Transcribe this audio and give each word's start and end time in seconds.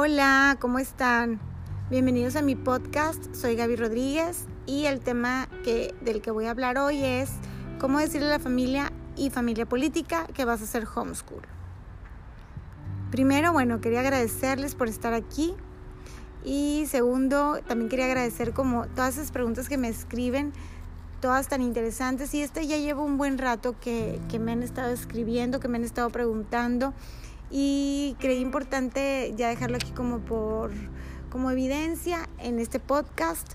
Hola, 0.00 0.56
¿cómo 0.60 0.78
están? 0.78 1.40
Bienvenidos 1.90 2.36
a 2.36 2.42
mi 2.42 2.54
podcast. 2.54 3.34
Soy 3.34 3.56
Gaby 3.56 3.74
Rodríguez 3.74 4.46
y 4.64 4.84
el 4.84 5.00
tema 5.00 5.48
del 5.64 6.22
que 6.22 6.30
voy 6.30 6.44
a 6.44 6.52
hablar 6.52 6.78
hoy 6.78 7.02
es 7.02 7.30
cómo 7.80 7.98
decirle 7.98 8.28
a 8.28 8.30
la 8.30 8.38
familia 8.38 8.92
y 9.16 9.30
familia 9.30 9.66
política 9.66 10.28
que 10.32 10.44
vas 10.44 10.60
a 10.60 10.64
hacer 10.66 10.86
homeschool. 10.86 11.42
Primero, 13.10 13.52
bueno, 13.52 13.80
quería 13.80 13.98
agradecerles 13.98 14.76
por 14.76 14.86
estar 14.86 15.14
aquí. 15.14 15.54
Y 16.44 16.84
segundo, 16.86 17.58
también 17.66 17.88
quería 17.88 18.06
agradecer 18.06 18.52
como 18.52 18.86
todas 18.86 19.16
esas 19.16 19.32
preguntas 19.32 19.68
que 19.68 19.78
me 19.78 19.88
escriben, 19.88 20.52
todas 21.20 21.48
tan 21.48 21.60
interesantes. 21.60 22.32
Y 22.34 22.42
este 22.42 22.68
ya 22.68 22.76
llevo 22.76 23.02
un 23.02 23.18
buen 23.18 23.36
rato 23.36 23.74
que 23.80 24.20
me 24.38 24.52
han 24.52 24.62
estado 24.62 24.92
escribiendo, 24.92 25.58
que 25.58 25.66
me 25.66 25.78
han 25.78 25.84
estado 25.84 26.08
preguntando 26.10 26.94
y 27.50 28.16
creí 28.18 28.40
importante 28.40 29.32
ya 29.36 29.48
dejarlo 29.48 29.76
aquí 29.76 29.92
como 29.92 30.18
por 30.20 30.70
como 31.30 31.50
evidencia 31.50 32.28
en 32.38 32.58
este 32.58 32.80
podcast 32.80 33.52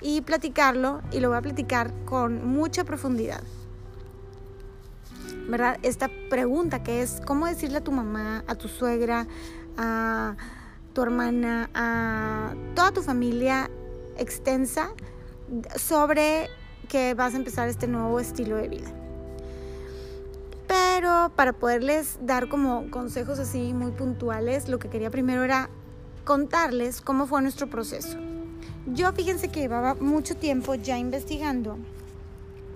y 0.00 0.20
platicarlo 0.20 1.00
y 1.12 1.20
lo 1.20 1.28
voy 1.28 1.38
a 1.38 1.42
platicar 1.42 1.92
con 2.04 2.46
mucha 2.46 2.84
profundidad. 2.84 3.42
¿Verdad? 5.48 5.78
Esta 5.82 6.10
pregunta 6.28 6.82
que 6.82 7.02
es 7.02 7.22
cómo 7.24 7.46
decirle 7.46 7.78
a 7.78 7.84
tu 7.84 7.92
mamá, 7.92 8.44
a 8.46 8.54
tu 8.56 8.68
suegra, 8.68 9.26
a 9.76 10.36
tu 10.92 11.02
hermana, 11.02 11.70
a 11.72 12.54
toda 12.74 12.92
tu 12.92 13.02
familia 13.02 13.70
extensa 14.18 14.90
sobre 15.76 16.48
que 16.88 17.14
vas 17.14 17.34
a 17.34 17.36
empezar 17.36 17.68
este 17.68 17.86
nuevo 17.86 18.18
estilo 18.18 18.56
de 18.56 18.68
vida. 18.68 19.05
Pero 20.98 21.30
para 21.36 21.52
poderles 21.52 22.18
dar 22.22 22.48
como 22.48 22.90
consejos 22.90 23.38
así 23.38 23.74
muy 23.74 23.90
puntuales, 23.90 24.66
lo 24.66 24.78
que 24.78 24.88
quería 24.88 25.10
primero 25.10 25.44
era 25.44 25.68
contarles 26.24 27.02
cómo 27.02 27.26
fue 27.26 27.42
nuestro 27.42 27.66
proceso. 27.66 28.16
Yo 28.86 29.12
fíjense 29.12 29.48
que 29.48 29.60
llevaba 29.60 29.94
mucho 29.96 30.36
tiempo 30.36 30.74
ya 30.74 30.96
investigando 30.96 31.76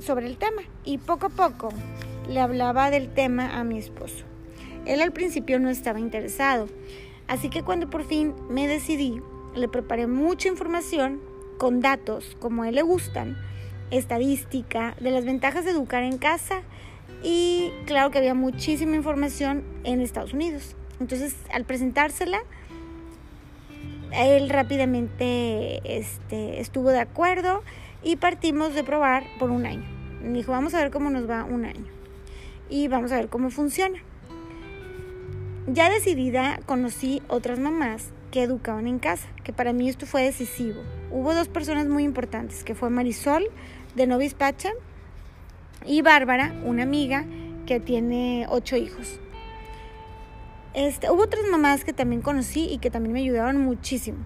sobre 0.00 0.26
el 0.26 0.36
tema 0.36 0.60
y 0.84 0.98
poco 0.98 1.28
a 1.28 1.30
poco 1.30 1.70
le 2.28 2.40
hablaba 2.40 2.90
del 2.90 3.08
tema 3.08 3.58
a 3.58 3.64
mi 3.64 3.78
esposo. 3.78 4.26
Él 4.84 5.00
al 5.00 5.12
principio 5.12 5.58
no 5.58 5.70
estaba 5.70 5.98
interesado, 5.98 6.68
así 7.26 7.48
que 7.48 7.62
cuando 7.62 7.88
por 7.88 8.04
fin 8.04 8.34
me 8.50 8.68
decidí, 8.68 9.22
le 9.54 9.66
preparé 9.66 10.06
mucha 10.06 10.48
información 10.48 11.22
con 11.56 11.80
datos 11.80 12.36
como 12.38 12.64
a 12.64 12.68
él 12.68 12.74
le 12.74 12.82
gustan, 12.82 13.38
estadística 13.90 14.94
de 15.00 15.10
las 15.10 15.24
ventajas 15.24 15.64
de 15.64 15.70
educar 15.70 16.02
en 16.02 16.18
casa 16.18 16.60
y 17.22 17.72
claro 17.86 18.10
que 18.10 18.18
había 18.18 18.34
muchísima 18.34 18.96
información 18.96 19.64
en 19.84 20.00
Estados 20.00 20.32
Unidos. 20.32 20.76
Entonces, 21.00 21.36
al 21.52 21.64
presentársela, 21.64 22.40
él 24.12 24.48
rápidamente 24.48 25.80
este, 25.84 26.60
estuvo 26.60 26.90
de 26.90 27.00
acuerdo 27.00 27.62
y 28.02 28.16
partimos 28.16 28.74
de 28.74 28.84
probar 28.84 29.24
por 29.38 29.50
un 29.50 29.66
año. 29.66 29.84
Me 30.22 30.38
dijo, 30.38 30.52
vamos 30.52 30.74
a 30.74 30.78
ver 30.78 30.90
cómo 30.90 31.10
nos 31.10 31.28
va 31.28 31.44
un 31.44 31.64
año 31.64 31.86
y 32.68 32.88
vamos 32.88 33.12
a 33.12 33.16
ver 33.16 33.28
cómo 33.28 33.50
funciona. 33.50 33.98
Ya 35.66 35.90
decidida, 35.90 36.60
conocí 36.66 37.22
otras 37.28 37.58
mamás 37.58 38.10
que 38.30 38.42
educaban 38.42 38.86
en 38.86 38.98
casa, 38.98 39.28
que 39.44 39.52
para 39.52 39.72
mí 39.72 39.88
esto 39.88 40.06
fue 40.06 40.22
decisivo. 40.22 40.80
Hubo 41.10 41.34
dos 41.34 41.48
personas 41.48 41.86
muy 41.86 42.04
importantes, 42.04 42.64
que 42.64 42.74
fue 42.74 42.90
Marisol 42.90 43.44
de 43.94 44.06
Novis 44.06 44.34
Pacha 44.34 44.70
y 45.86 46.02
Bárbara, 46.02 46.54
una 46.64 46.82
amiga 46.82 47.24
que 47.66 47.80
tiene 47.80 48.46
ocho 48.48 48.76
hijos. 48.76 49.20
Este, 50.74 51.10
hubo 51.10 51.22
otras 51.22 51.44
mamás 51.50 51.84
que 51.84 51.92
también 51.92 52.22
conocí 52.22 52.66
y 52.70 52.78
que 52.78 52.90
también 52.90 53.12
me 53.12 53.20
ayudaron 53.20 53.60
muchísimo. 53.60 54.18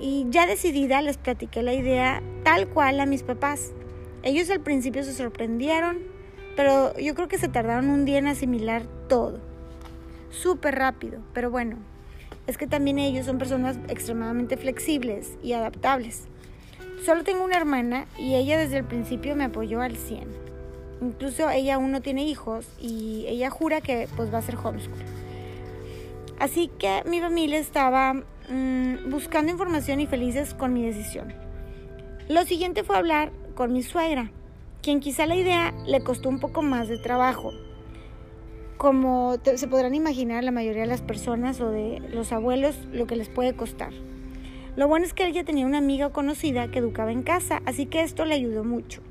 Y 0.00 0.26
ya 0.30 0.46
decidida 0.46 1.02
les 1.02 1.18
platiqué 1.18 1.62
la 1.62 1.74
idea 1.74 2.22
tal 2.42 2.68
cual 2.68 3.00
a 3.00 3.06
mis 3.06 3.22
papás. 3.22 3.72
Ellos 4.22 4.50
al 4.50 4.60
principio 4.60 5.04
se 5.04 5.12
sorprendieron, 5.12 5.98
pero 6.56 6.96
yo 6.98 7.14
creo 7.14 7.28
que 7.28 7.38
se 7.38 7.48
tardaron 7.48 7.90
un 7.90 8.04
día 8.04 8.18
en 8.18 8.26
asimilar 8.26 8.84
todo. 9.08 9.40
Súper 10.30 10.76
rápido, 10.76 11.20
pero 11.34 11.50
bueno, 11.50 11.76
es 12.46 12.56
que 12.56 12.66
también 12.66 12.98
ellos 12.98 13.26
son 13.26 13.38
personas 13.38 13.78
extremadamente 13.88 14.56
flexibles 14.56 15.36
y 15.42 15.52
adaptables. 15.52 16.29
Solo 17.04 17.24
tengo 17.24 17.44
una 17.44 17.56
hermana 17.56 18.06
y 18.18 18.34
ella 18.34 18.58
desde 18.58 18.76
el 18.76 18.84
principio 18.84 19.34
me 19.34 19.44
apoyó 19.44 19.80
al 19.80 19.96
100. 19.96 20.28
Incluso 21.00 21.48
ella 21.48 21.76
aún 21.76 21.92
no 21.92 22.02
tiene 22.02 22.24
hijos 22.24 22.66
y 22.78 23.24
ella 23.26 23.48
jura 23.48 23.80
que 23.80 24.06
pues 24.16 24.32
va 24.32 24.38
a 24.38 24.42
ser 24.42 24.56
homeschool. 24.56 24.98
Así 26.38 26.70
que 26.78 27.02
mi 27.06 27.20
familia 27.20 27.58
estaba 27.58 28.12
mmm, 28.14 29.10
buscando 29.10 29.50
información 29.50 30.00
y 30.00 30.06
felices 30.06 30.52
con 30.52 30.74
mi 30.74 30.84
decisión. 30.84 31.32
Lo 32.28 32.44
siguiente 32.44 32.84
fue 32.84 32.96
hablar 32.96 33.32
con 33.54 33.72
mi 33.72 33.82
suegra, 33.82 34.30
quien 34.82 35.00
quizá 35.00 35.24
la 35.24 35.36
idea 35.36 35.72
le 35.86 36.02
costó 36.02 36.28
un 36.28 36.38
poco 36.38 36.60
más 36.60 36.88
de 36.88 36.98
trabajo. 36.98 37.50
Como 38.76 39.38
se 39.42 39.68
podrán 39.68 39.94
imaginar 39.94 40.44
la 40.44 40.50
mayoría 40.50 40.82
de 40.82 40.88
las 40.88 41.02
personas 41.02 41.60
o 41.62 41.70
de 41.70 42.00
los 42.12 42.32
abuelos 42.32 42.76
lo 42.92 43.06
que 43.06 43.16
les 43.16 43.30
puede 43.30 43.56
costar. 43.56 43.92
Lo 44.76 44.86
bueno 44.86 45.04
es 45.04 45.14
que 45.14 45.26
ella 45.26 45.44
tenía 45.44 45.66
una 45.66 45.78
amiga 45.78 46.10
conocida 46.10 46.70
que 46.70 46.78
educaba 46.78 47.10
en 47.10 47.22
casa, 47.22 47.60
así 47.66 47.86
que 47.86 48.02
esto 48.02 48.24
le 48.24 48.34
ayudó 48.34 48.64
mucho. 48.64 49.02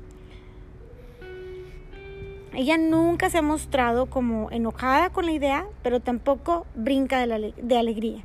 Ella 2.52 2.78
nunca 2.78 3.30
se 3.30 3.38
ha 3.38 3.42
mostrado 3.42 4.06
como 4.06 4.50
enojada 4.50 5.10
con 5.10 5.26
la 5.26 5.32
idea, 5.32 5.66
pero 5.82 6.00
tampoco 6.00 6.66
brinca 6.74 7.20
de, 7.20 7.26
la, 7.26 7.78
alegría. 7.78 8.22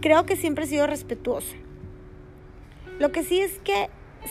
Creo 0.00 0.24
que 0.24 0.36
siempre 0.36 0.64
ha 0.64 0.68
sido 0.68 0.86
respetuosa. 0.86 1.56
Lo 2.98 3.10
que 3.10 3.24
sí 3.24 3.40
es 3.40 3.58
que 3.60 3.88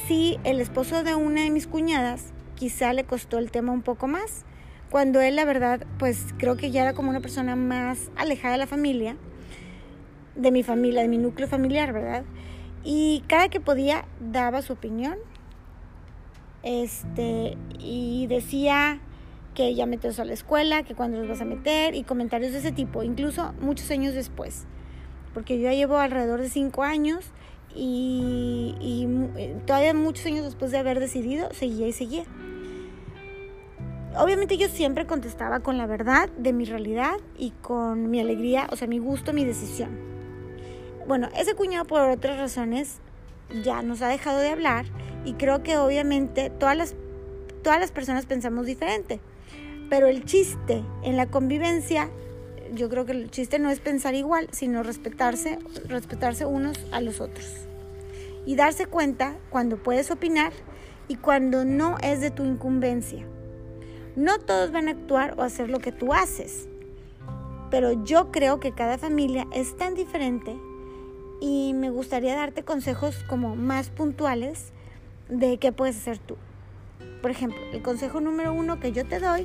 sí, 0.07 0.39
el 0.43 0.61
esposo 0.61 1.03
de 1.03 1.15
una 1.15 1.41
de 1.41 1.49
mis 1.49 1.67
cuñadas 1.67 2.31
quizá 2.55 2.93
le 2.93 3.03
costó 3.03 3.39
el 3.39 3.51
tema 3.51 3.73
un 3.73 3.81
poco 3.81 4.07
más, 4.07 4.45
cuando 4.89 5.19
él 5.19 5.35
la 5.35 5.45
verdad 5.45 5.85
pues 5.97 6.27
creo 6.37 6.55
que 6.57 6.69
ya 6.69 6.83
era 6.83 6.93
como 6.93 7.09
una 7.09 7.21
persona 7.21 7.55
más 7.55 8.11
alejada 8.15 8.53
de 8.53 8.59
la 8.59 8.67
familia 8.67 9.17
de 10.35 10.51
mi 10.51 10.63
familia, 10.63 11.01
de 11.01 11.07
mi 11.07 11.17
núcleo 11.17 11.47
familiar, 11.47 11.93
¿verdad? 11.93 12.23
Y 12.83 13.23
cada 13.27 13.49
que 13.49 13.59
podía 13.59 14.05
daba 14.19 14.61
su 14.61 14.73
opinión. 14.73 15.15
Este, 16.63 17.57
y 17.79 18.27
decía 18.27 18.99
que 19.55 19.73
ya 19.75 19.85
metes 19.85 20.19
a 20.19 20.25
la 20.25 20.33
escuela, 20.33 20.83
que 20.83 20.95
cuando 20.95 21.17
los 21.17 21.27
vas 21.27 21.41
a 21.41 21.45
meter, 21.45 21.95
y 21.95 22.03
comentarios 22.03 22.53
de 22.53 22.59
ese 22.59 22.71
tipo, 22.71 23.03
incluso 23.03 23.53
muchos 23.61 23.89
años 23.91 24.13
después. 24.13 24.65
Porque 25.33 25.57
yo 25.57 25.63
ya 25.63 25.73
llevo 25.73 25.97
alrededor 25.97 26.41
de 26.41 26.49
cinco 26.49 26.83
años 26.83 27.31
y, 27.75 28.75
y 28.79 29.07
eh, 29.37 29.55
todavía 29.65 29.93
muchos 29.93 30.25
años 30.25 30.43
después 30.43 30.71
de 30.71 30.77
haber 30.77 30.99
decidido, 30.99 31.49
seguía 31.53 31.87
y 31.87 31.93
seguía. 31.93 32.23
Obviamente 34.17 34.57
yo 34.57 34.67
siempre 34.67 35.05
contestaba 35.05 35.61
con 35.61 35.77
la 35.77 35.85
verdad 35.85 36.29
de 36.37 36.51
mi 36.51 36.65
realidad 36.65 37.13
y 37.37 37.51
con 37.61 38.09
mi 38.09 38.19
alegría, 38.19 38.67
o 38.69 38.75
sea, 38.75 38.87
mi 38.87 38.99
gusto, 38.99 39.31
mi 39.31 39.45
decisión. 39.45 40.10
Bueno, 41.07 41.29
ese 41.35 41.55
cuñado 41.55 41.85
por 41.85 42.01
otras 42.01 42.37
razones 42.37 42.99
ya 43.63 43.81
nos 43.81 44.01
ha 44.01 44.07
dejado 44.07 44.39
de 44.39 44.49
hablar 44.49 44.85
y 45.25 45.33
creo 45.33 45.63
que 45.63 45.77
obviamente 45.77 46.49
todas 46.49 46.77
las, 46.77 46.95
todas 47.63 47.79
las 47.79 47.91
personas 47.91 48.25
pensamos 48.25 48.65
diferente. 48.65 49.19
Pero 49.89 50.07
el 50.07 50.23
chiste 50.25 50.83
en 51.03 51.17
la 51.17 51.25
convivencia, 51.25 52.09
yo 52.73 52.87
creo 52.87 53.05
que 53.05 53.11
el 53.13 53.31
chiste 53.31 53.59
no 53.59 53.69
es 53.69 53.79
pensar 53.79 54.15
igual, 54.15 54.47
sino 54.51 54.83
respetarse, 54.83 55.59
respetarse 55.87 56.45
unos 56.45 56.77
a 56.91 57.01
los 57.01 57.19
otros. 57.19 57.67
Y 58.45 58.55
darse 58.55 58.85
cuenta 58.85 59.35
cuando 59.49 59.77
puedes 59.77 60.11
opinar 60.11 60.53
y 61.07 61.15
cuando 61.15 61.65
no 61.65 61.97
es 62.01 62.21
de 62.21 62.31
tu 62.31 62.45
incumbencia. 62.45 63.25
No 64.15 64.39
todos 64.39 64.71
van 64.71 64.87
a 64.87 64.91
actuar 64.91 65.35
o 65.37 65.41
hacer 65.41 65.69
lo 65.69 65.79
que 65.79 65.91
tú 65.91 66.13
haces, 66.13 66.67
pero 67.69 68.03
yo 68.03 68.31
creo 68.31 68.59
que 68.59 68.73
cada 68.73 68.97
familia 68.97 69.47
es 69.53 69.75
tan 69.77 69.93
diferente 69.93 70.57
y 71.41 71.73
me 71.73 71.89
gustaría 71.89 72.35
darte 72.35 72.63
consejos 72.63 73.25
como 73.27 73.57
más 73.57 73.89
puntuales 73.89 74.71
de 75.27 75.57
qué 75.57 75.73
puedes 75.73 75.97
hacer 75.97 76.19
tú. 76.19 76.37
Por 77.21 77.31
ejemplo, 77.31 77.59
el 77.73 77.81
consejo 77.81 78.21
número 78.21 78.53
uno 78.53 78.79
que 78.79 78.91
yo 78.93 79.05
te 79.05 79.19
doy, 79.19 79.43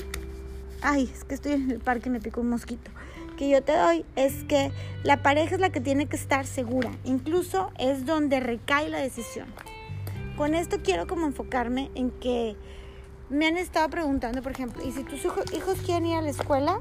ay, 0.83 1.11
es 1.13 1.25
que 1.25 1.35
estoy 1.35 1.53
en 1.53 1.71
el 1.71 1.81
parque 1.81 2.09
y 2.09 2.13
me 2.13 2.21
picó 2.21 2.43
un 2.43 2.51
mosquito, 2.51 2.91
que 3.39 3.49
yo 3.49 3.63
te 3.63 3.77
doy 3.77 4.05
es 4.15 4.45
que 4.45 4.71
la 5.03 5.23
pareja 5.23 5.55
es 5.55 5.61
la 5.61 5.71
que 5.71 5.81
tiene 5.81 6.07
que 6.07 6.17
estar 6.17 6.47
segura, 6.47 6.91
incluso 7.05 7.73
es 7.79 8.05
donde 8.05 8.41
recae 8.41 8.91
la 8.91 8.99
decisión. 8.99 9.49
Con 10.37 10.55
esto 10.55 10.79
quiero 10.85 11.07
como 11.07 11.27
enfocarme 11.27 11.91
en 11.95 12.11
que 12.11 12.57
me 13.31 13.47
han 13.47 13.57
estado 13.57 13.89
preguntando, 13.89 14.43
por 14.43 14.53
ejemplo, 14.53 14.87
¿y 14.87 14.93
si 14.93 15.03
tus 15.03 15.25
hijos 15.25 15.81
quieren 15.85 16.07
ir 16.07 16.17
a 16.17 16.21
la 16.21 16.31
escuela? 16.31 16.81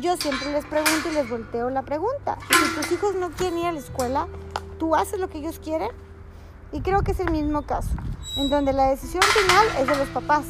Yo 0.00 0.16
siempre 0.16 0.52
les 0.52 0.64
pregunto 0.64 1.08
y 1.10 1.14
les 1.14 1.28
volteo 1.28 1.70
la 1.70 1.82
pregunta. 1.82 2.38
¿Y 2.50 2.54
si 2.54 2.74
tus 2.74 2.92
hijos 2.92 3.14
no 3.14 3.30
quieren 3.30 3.58
ir 3.58 3.66
a 3.66 3.72
la 3.72 3.78
escuela? 3.78 4.26
tú 4.78 4.94
haces 4.94 5.18
lo 5.18 5.28
que 5.28 5.38
ellos 5.38 5.58
quieren. 5.58 5.88
Y 6.72 6.80
creo 6.80 7.02
que 7.02 7.12
es 7.12 7.20
el 7.20 7.30
mismo 7.30 7.62
caso, 7.62 7.90
en 8.36 8.50
donde 8.50 8.72
la 8.72 8.90
decisión 8.90 9.22
final 9.22 9.66
es 9.80 9.86
de 9.86 9.96
los 9.96 10.08
papás, 10.08 10.44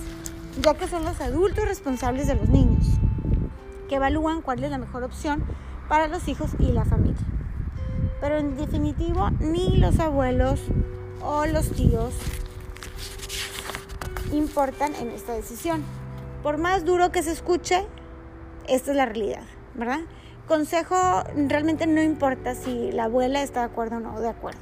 ya 0.60 0.74
que 0.74 0.88
son 0.88 1.04
los 1.04 1.20
adultos 1.20 1.64
responsables 1.66 2.26
de 2.26 2.34
los 2.34 2.48
niños, 2.48 2.84
que 3.88 3.96
evalúan 3.96 4.40
cuál 4.40 4.64
es 4.64 4.70
la 4.70 4.78
mejor 4.78 5.04
opción 5.04 5.44
para 5.88 6.08
los 6.08 6.26
hijos 6.28 6.50
y 6.58 6.72
la 6.72 6.84
familia. 6.84 7.26
Pero 8.20 8.38
en 8.38 8.56
definitivo, 8.56 9.30
ni 9.38 9.76
los 9.76 10.00
abuelos 10.00 10.60
o 11.22 11.44
los 11.46 11.70
tíos 11.72 12.14
importan 14.32 14.94
en 14.94 15.10
esta 15.10 15.34
decisión. 15.34 15.84
Por 16.42 16.56
más 16.56 16.84
duro 16.84 17.12
que 17.12 17.22
se 17.22 17.32
escuche, 17.32 17.86
esta 18.68 18.90
es 18.90 18.96
la 18.96 19.06
realidad, 19.06 19.42
¿verdad? 19.74 20.00
Consejo, 20.46 20.96
realmente 21.36 21.86
no 21.86 22.02
importa 22.02 22.54
si 22.54 22.92
la 22.92 23.04
abuela 23.04 23.42
está 23.42 23.60
de 23.60 23.66
acuerdo 23.66 23.96
o 23.96 24.00
no 24.00 24.20
de 24.20 24.28
acuerdo, 24.28 24.60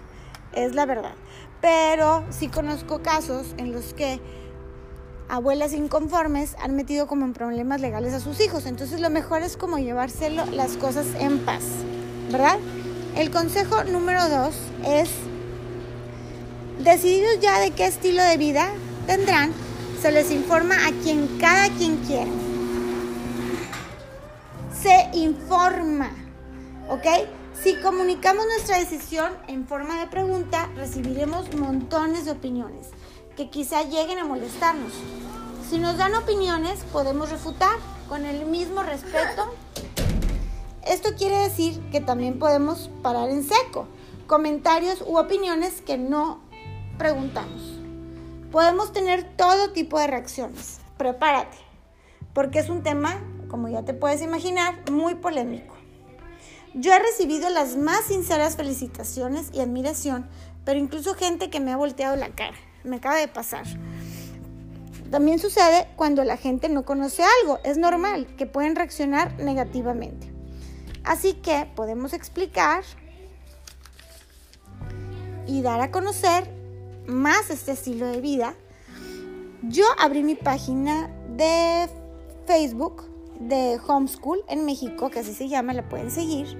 es 0.52 0.74
la 0.74 0.86
verdad. 0.86 1.14
Pero 1.60 2.24
sí 2.30 2.48
conozco 2.48 3.02
casos 3.02 3.54
en 3.56 3.72
los 3.72 3.94
que 3.94 4.20
abuelas 5.28 5.72
inconformes 5.72 6.56
han 6.60 6.76
metido 6.76 7.06
como 7.06 7.24
en 7.24 7.32
problemas 7.32 7.80
legales 7.80 8.12
a 8.12 8.20
sus 8.20 8.40
hijos. 8.40 8.66
Entonces 8.66 9.00
lo 9.00 9.10
mejor 9.10 9.42
es 9.42 9.56
como 9.56 9.78
llevárselo 9.78 10.44
las 10.46 10.76
cosas 10.76 11.06
en 11.18 11.38
paz, 11.38 11.62
¿verdad? 12.30 12.58
El 13.16 13.30
consejo 13.30 13.84
número 13.84 14.28
dos 14.28 14.54
es, 14.84 15.10
decididos 16.82 17.40
ya 17.40 17.60
de 17.60 17.70
qué 17.70 17.86
estilo 17.86 18.22
de 18.22 18.36
vida 18.36 18.68
tendrán, 19.06 19.52
se 20.00 20.12
les 20.12 20.30
informa 20.30 20.74
a 20.86 20.90
quien 21.02 21.38
cada 21.38 21.68
quien 21.70 21.96
quiera. 21.98 22.30
Se 24.82 25.10
informa, 25.12 26.10
¿ok? 26.88 27.06
Si 27.62 27.76
comunicamos 27.76 28.44
nuestra 28.46 28.80
decisión 28.80 29.32
en 29.46 29.68
forma 29.68 30.00
de 30.00 30.08
pregunta, 30.08 30.68
recibiremos 30.74 31.54
montones 31.54 32.24
de 32.24 32.32
opiniones 32.32 32.88
que 33.36 33.48
quizá 33.48 33.84
lleguen 33.84 34.18
a 34.18 34.24
molestarnos. 34.24 34.92
Si 35.70 35.78
nos 35.78 35.98
dan 35.98 36.16
opiniones, 36.16 36.80
podemos 36.92 37.30
refutar 37.30 37.76
con 38.08 38.26
el 38.26 38.44
mismo 38.46 38.82
respeto. 38.82 39.54
Esto 40.84 41.10
quiere 41.16 41.38
decir 41.38 41.80
que 41.92 42.00
también 42.00 42.40
podemos 42.40 42.90
parar 43.02 43.30
en 43.30 43.44
seco 43.44 43.86
comentarios 44.26 45.00
u 45.06 45.16
opiniones 45.16 45.80
que 45.80 45.96
no 45.96 46.40
preguntamos. 46.98 47.78
Podemos 48.50 48.92
tener 48.92 49.36
todo 49.36 49.70
tipo 49.70 50.00
de 50.00 50.08
reacciones. 50.08 50.80
Prepárate, 50.96 51.56
porque 52.34 52.58
es 52.58 52.68
un 52.68 52.82
tema, 52.82 53.20
como 53.52 53.68
ya 53.68 53.84
te 53.84 53.92
puedes 53.92 54.22
imaginar, 54.22 54.90
muy 54.90 55.14
polémico. 55.14 55.76
Yo 56.74 56.94
he 56.94 56.98
recibido 56.98 57.50
las 57.50 57.76
más 57.76 58.06
sinceras 58.06 58.56
felicitaciones 58.56 59.50
y 59.52 59.60
admiración, 59.60 60.26
pero 60.64 60.80
incluso 60.80 61.14
gente 61.14 61.50
que 61.50 61.60
me 61.60 61.70
ha 61.70 61.76
volteado 61.76 62.16
la 62.16 62.30
cara. 62.30 62.56
Me 62.82 62.96
acaba 62.96 63.16
de 63.16 63.28
pasar. 63.28 63.64
También 65.10 65.38
sucede 65.38 65.86
cuando 65.96 66.24
la 66.24 66.38
gente 66.38 66.70
no 66.70 66.86
conoce 66.86 67.22
algo. 67.42 67.58
Es 67.62 67.76
normal 67.76 68.26
que 68.38 68.46
pueden 68.46 68.74
reaccionar 68.74 69.38
negativamente. 69.38 70.32
Así 71.04 71.34
que 71.34 71.68
podemos 71.76 72.14
explicar 72.14 72.82
y 75.46 75.60
dar 75.60 75.82
a 75.82 75.90
conocer 75.90 76.48
más 77.06 77.50
este 77.50 77.72
estilo 77.72 78.06
de 78.06 78.22
vida, 78.22 78.54
yo 79.62 79.84
abrí 79.98 80.22
mi 80.22 80.36
página 80.36 81.10
de 81.36 81.86
Facebook 82.46 83.11
de 83.48 83.78
Homeschool 83.86 84.44
en 84.48 84.64
México, 84.64 85.10
que 85.10 85.20
así 85.20 85.34
se 85.34 85.48
llama, 85.48 85.72
la 85.72 85.88
pueden 85.88 86.10
seguir, 86.10 86.58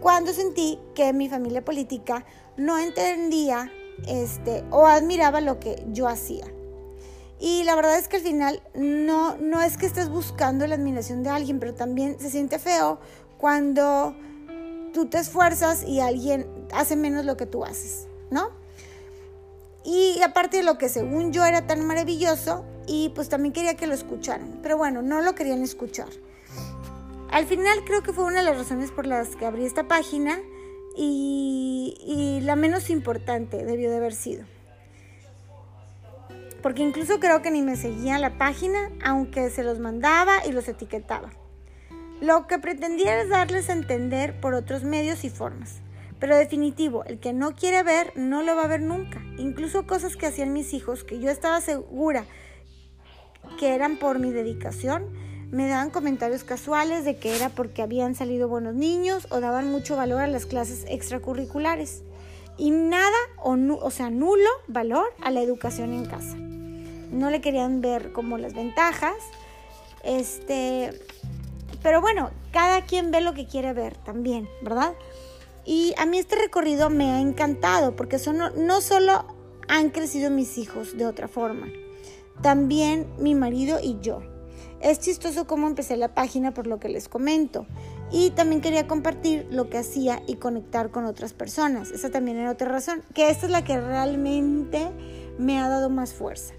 cuando 0.00 0.32
sentí 0.32 0.78
que 0.94 1.12
mi 1.12 1.28
familia 1.28 1.64
política 1.64 2.24
no 2.56 2.78
entendía 2.78 3.70
este, 4.06 4.64
o 4.70 4.86
admiraba 4.86 5.40
lo 5.40 5.60
que 5.60 5.84
yo 5.92 6.08
hacía. 6.08 6.46
Y 7.38 7.64
la 7.64 7.74
verdad 7.74 7.98
es 7.98 8.08
que 8.08 8.16
al 8.16 8.22
final 8.22 8.62
no, 8.74 9.36
no 9.38 9.62
es 9.62 9.76
que 9.76 9.86
estés 9.86 10.10
buscando 10.10 10.66
la 10.66 10.74
admiración 10.74 11.22
de 11.22 11.30
alguien, 11.30 11.58
pero 11.58 11.74
también 11.74 12.18
se 12.20 12.30
siente 12.30 12.58
feo 12.58 13.00
cuando 13.38 14.14
tú 14.92 15.06
te 15.06 15.18
esfuerzas 15.18 15.82
y 15.84 16.00
alguien 16.00 16.46
hace 16.72 16.96
menos 16.96 17.24
lo 17.24 17.36
que 17.36 17.46
tú 17.46 17.64
haces, 17.64 18.08
¿no? 18.30 18.50
Y 19.84 20.20
aparte 20.22 20.58
de 20.58 20.62
lo 20.62 20.76
que 20.76 20.90
según 20.90 21.32
yo 21.32 21.44
era 21.46 21.66
tan 21.66 21.86
maravilloso, 21.86 22.64
y 22.86 23.10
pues 23.10 23.28
también 23.28 23.52
quería 23.52 23.76
que 23.76 23.86
lo 23.86 23.94
escucharan. 23.94 24.58
Pero 24.62 24.76
bueno, 24.76 25.02
no 25.02 25.20
lo 25.22 25.34
querían 25.34 25.62
escuchar. 25.62 26.08
Al 27.30 27.46
final 27.46 27.84
creo 27.84 28.02
que 28.02 28.12
fue 28.12 28.24
una 28.24 28.40
de 28.40 28.44
las 28.44 28.58
razones 28.58 28.90
por 28.90 29.06
las 29.06 29.36
que 29.36 29.46
abrí 29.46 29.64
esta 29.64 29.86
página 29.86 30.38
y, 30.96 31.96
y 32.04 32.40
la 32.44 32.56
menos 32.56 32.90
importante 32.90 33.64
debió 33.64 33.90
de 33.90 33.96
haber 33.96 34.14
sido. 34.14 34.44
Porque 36.62 36.82
incluso 36.82 37.20
creo 37.20 37.40
que 37.40 37.50
ni 37.50 37.62
me 37.62 37.76
seguían 37.76 38.20
la 38.20 38.36
página, 38.36 38.90
aunque 39.02 39.48
se 39.50 39.62
los 39.62 39.78
mandaba 39.78 40.44
y 40.46 40.52
los 40.52 40.68
etiquetaba. 40.68 41.30
Lo 42.20 42.46
que 42.46 42.58
pretendía 42.58 43.18
es 43.20 43.30
darles 43.30 43.70
a 43.70 43.72
entender 43.72 44.38
por 44.40 44.52
otros 44.52 44.84
medios 44.84 45.24
y 45.24 45.30
formas. 45.30 45.80
Pero 46.18 46.36
definitivo, 46.36 47.02
el 47.06 47.18
que 47.18 47.32
no 47.32 47.54
quiere 47.54 47.82
ver, 47.82 48.12
no 48.14 48.42
lo 48.42 48.54
va 48.54 48.64
a 48.64 48.68
ver 48.68 48.82
nunca. 48.82 49.22
Incluso 49.38 49.86
cosas 49.86 50.16
que 50.16 50.26
hacían 50.26 50.52
mis 50.52 50.74
hijos, 50.74 51.02
que 51.02 51.18
yo 51.18 51.30
estaba 51.30 51.62
segura 51.62 52.26
que 53.60 53.74
eran 53.74 53.98
por 53.98 54.18
mi 54.18 54.30
dedicación, 54.30 55.04
me 55.50 55.68
daban 55.68 55.90
comentarios 55.90 56.44
casuales 56.44 57.04
de 57.04 57.18
que 57.18 57.36
era 57.36 57.50
porque 57.50 57.82
habían 57.82 58.14
salido 58.14 58.48
buenos 58.48 58.74
niños 58.74 59.28
o 59.28 59.40
daban 59.40 59.70
mucho 59.70 59.96
valor 59.96 60.22
a 60.22 60.26
las 60.28 60.46
clases 60.46 60.86
extracurriculares. 60.88 62.02
Y 62.56 62.70
nada, 62.70 63.18
o, 63.36 63.58
o 63.82 63.90
sea, 63.90 64.08
nulo 64.08 64.48
valor 64.66 65.04
a 65.22 65.30
la 65.30 65.42
educación 65.42 65.92
en 65.92 66.06
casa. 66.06 66.36
No 66.36 67.28
le 67.28 67.42
querían 67.42 67.82
ver 67.82 68.12
como 68.12 68.38
las 68.38 68.54
ventajas. 68.54 69.16
Este, 70.04 70.98
pero 71.82 72.00
bueno, 72.00 72.30
cada 72.52 72.86
quien 72.86 73.10
ve 73.10 73.20
lo 73.20 73.34
que 73.34 73.46
quiere 73.46 73.74
ver 73.74 73.94
también, 73.94 74.48
¿verdad? 74.62 74.94
Y 75.66 75.92
a 75.98 76.06
mí 76.06 76.18
este 76.18 76.36
recorrido 76.36 76.88
me 76.88 77.10
ha 77.10 77.20
encantado 77.20 77.94
porque 77.94 78.18
son, 78.18 78.38
no 78.38 78.80
solo 78.80 79.26
han 79.68 79.90
crecido 79.90 80.30
mis 80.30 80.56
hijos 80.56 80.96
de 80.96 81.04
otra 81.04 81.28
forma, 81.28 81.66
también 82.42 83.06
mi 83.18 83.34
marido 83.34 83.78
y 83.82 83.98
yo. 84.00 84.22
Es 84.80 84.98
chistoso 84.98 85.46
cómo 85.46 85.66
empecé 85.66 85.96
la 85.96 86.14
página 86.14 86.54
por 86.54 86.66
lo 86.66 86.80
que 86.80 86.88
les 86.88 87.08
comento. 87.08 87.66
Y 88.10 88.30
también 88.30 88.60
quería 88.60 88.86
compartir 88.86 89.46
lo 89.50 89.68
que 89.68 89.78
hacía 89.78 90.22
y 90.26 90.36
conectar 90.36 90.90
con 90.90 91.04
otras 91.04 91.32
personas. 91.32 91.90
Esa 91.90 92.10
también 92.10 92.38
era 92.38 92.50
otra 92.50 92.68
razón, 92.68 93.02
que 93.14 93.28
esta 93.28 93.46
es 93.46 93.52
la 93.52 93.62
que 93.62 93.78
realmente 93.78 94.90
me 95.38 95.58
ha 95.60 95.68
dado 95.68 95.90
más 95.90 96.14
fuerza. 96.14 96.54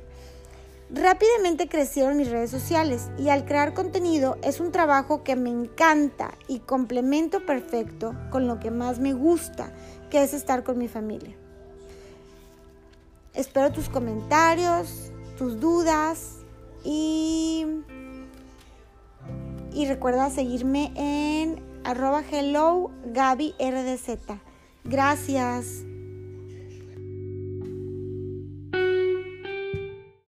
Rápidamente 0.94 1.70
crecieron 1.70 2.18
mis 2.18 2.30
redes 2.30 2.52
sociales 2.52 3.10
y 3.18 3.30
al 3.30 3.46
crear 3.46 3.74
contenido 3.74 4.38
es 4.44 4.60
un 4.60 4.74
trabajo 4.74 5.24
que 5.24 5.38
me 5.38 5.50
encanta 5.50 6.32
y 6.50 6.60
complemento 6.60 7.46
perfecto 7.46 8.14
con 8.30 8.46
lo 8.46 8.60
que 8.60 8.72
más 8.72 9.00
me 9.00 9.14
gusta, 9.14 9.72
que 10.10 10.22
es 10.22 10.34
estar 10.34 10.64
con 10.64 10.78
mi 10.78 10.90
familia. 10.90 11.34
Espero 13.34 13.72
tus 13.72 13.88
comentarios, 13.88 15.11
dudas 15.42 16.38
y, 16.84 17.66
y 19.74 19.86
recuerda 19.88 20.30
seguirme 20.30 20.92
en 20.96 21.64
arroba 21.84 22.24
hello 22.30 22.92
Gaby 23.06 23.56
RDZ. 23.60 24.18
Gracias. 24.84 25.84